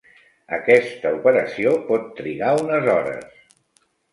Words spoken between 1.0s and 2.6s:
operació pot trigar